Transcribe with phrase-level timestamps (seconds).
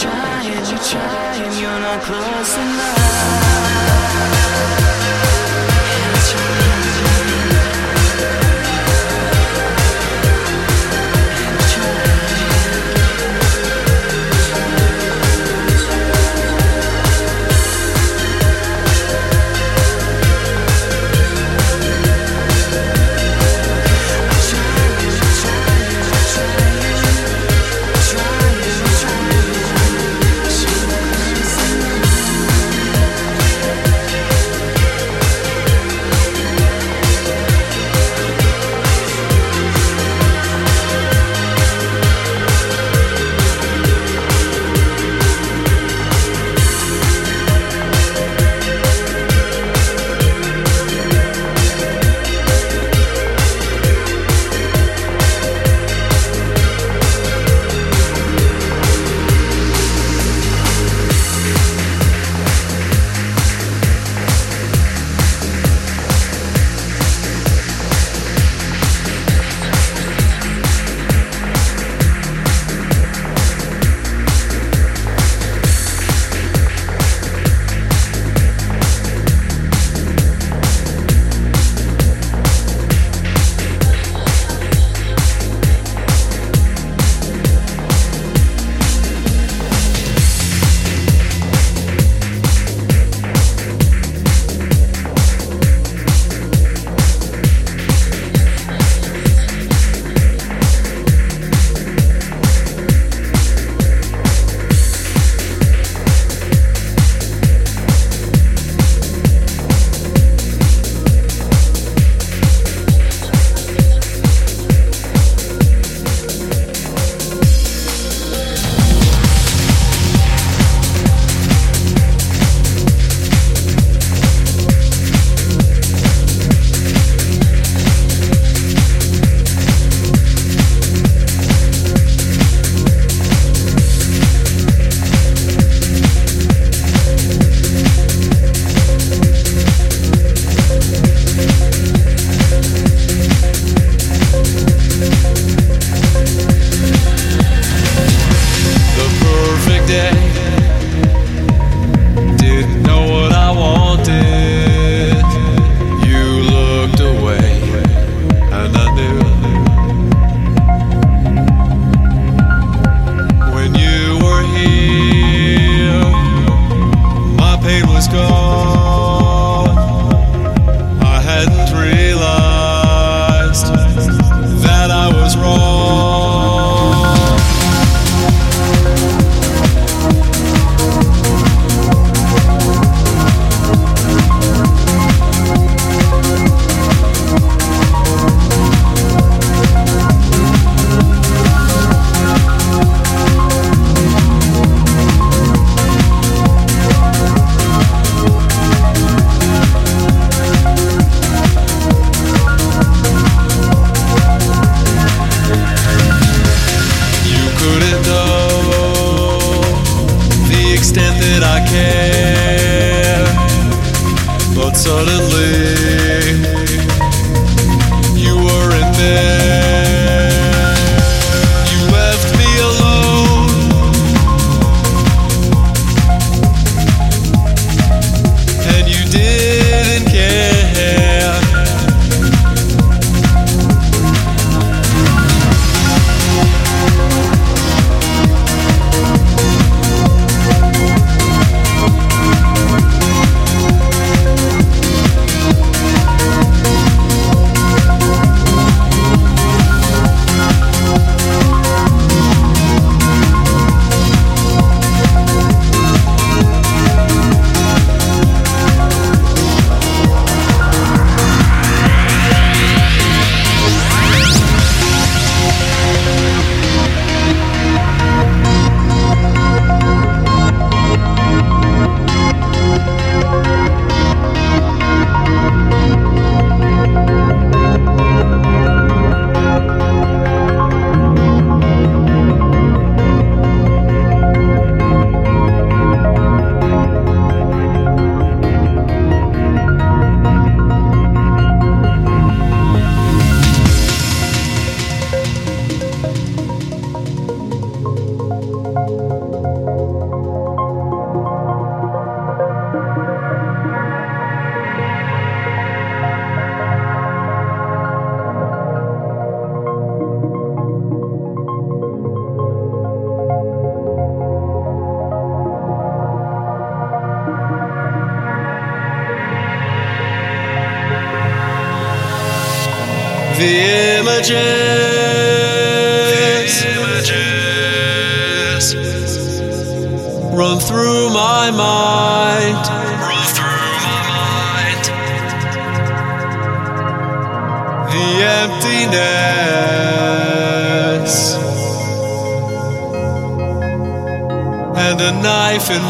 [0.00, 3.67] trying, you're trying, you're not close enough.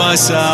[0.08, 0.47] Knife